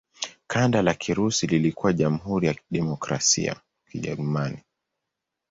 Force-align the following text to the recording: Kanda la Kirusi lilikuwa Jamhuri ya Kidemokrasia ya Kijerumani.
Kanda 0.47 0.81
la 0.81 0.93
Kirusi 0.93 1.47
lilikuwa 1.47 1.93
Jamhuri 1.93 2.47
ya 2.47 2.53
Kidemokrasia 2.53 3.45
ya 3.47 3.61
Kijerumani. 3.91 4.57